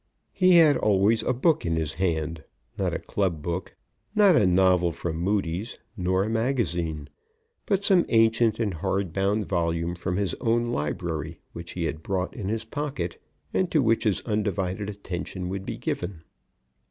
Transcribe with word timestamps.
He 0.33 0.55
had 0.55 0.77
always 0.77 1.21
a 1.21 1.31
book 1.31 1.63
in 1.63 1.75
his 1.75 1.93
hand, 1.93 2.43
not 2.75 2.91
a 2.91 2.97
club 2.97 3.43
book, 3.43 3.75
nor 4.15 4.35
a 4.35 4.47
novel 4.47 4.91
from 4.91 5.23
Mudie's, 5.23 5.77
nor 5.95 6.23
a 6.23 6.27
magazine, 6.29 7.07
but 7.67 7.85
some 7.85 8.07
ancient 8.09 8.59
and 8.59 8.73
hard 8.73 9.13
bound 9.13 9.45
volume 9.45 9.93
from 9.93 10.17
his 10.17 10.33
own 10.41 10.71
library, 10.71 11.37
which 11.53 11.73
he 11.73 11.83
had 11.83 12.01
brought 12.01 12.35
in 12.35 12.49
his 12.49 12.65
pocket, 12.65 13.21
and 13.53 13.69
to 13.69 13.83
which 13.83 14.03
his 14.05 14.21
undivided 14.21 14.89
attention 14.89 15.49
would 15.49 15.67
be 15.67 15.77
given. 15.77 16.23